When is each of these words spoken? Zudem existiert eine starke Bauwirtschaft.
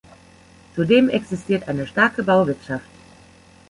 Zudem 0.73 1.09
existiert 1.09 1.67
eine 1.67 1.85
starke 1.85 2.23
Bauwirtschaft. 2.23 2.89